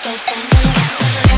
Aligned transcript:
so 0.00 0.16
so 0.16 0.34
so 0.40 0.56
so 0.66 1.29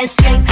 can't 0.00 0.08
sleep. 0.08 0.49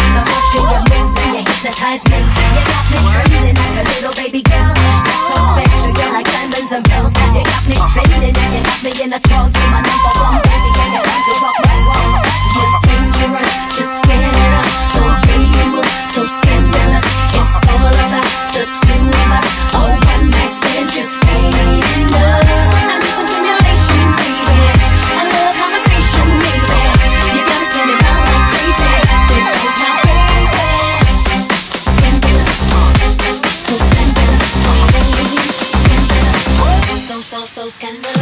Cause 37.80 38.17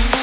so 0.04 0.23